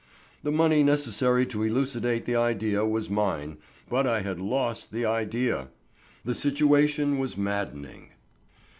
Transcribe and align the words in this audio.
The 0.41 0.51
money 0.51 0.81
necessary 0.81 1.45
to 1.45 1.61
elucidate 1.61 2.25
the 2.25 2.35
idea 2.35 2.83
was 2.83 3.07
mine, 3.07 3.57
but 3.87 4.07
I 4.07 4.21
had 4.21 4.39
lost 4.39 4.91
the 4.91 5.05
idea! 5.05 5.67
The 6.25 6.33
situation 6.33 7.19
was 7.19 7.37
maddening. 7.37 8.09